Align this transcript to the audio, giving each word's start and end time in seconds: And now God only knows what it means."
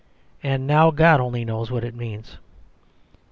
And 0.41 0.65
now 0.65 0.89
God 0.89 1.19
only 1.19 1.45
knows 1.45 1.69
what 1.69 1.83
it 1.83 1.93
means." 1.93 2.37